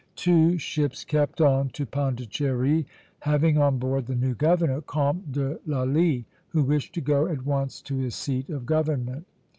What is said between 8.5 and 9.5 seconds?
government.